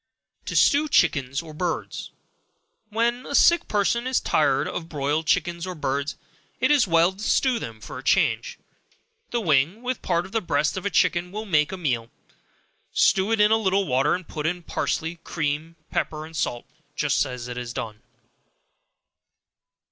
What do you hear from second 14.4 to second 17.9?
in parsley, cream, pepper and salt, just as it is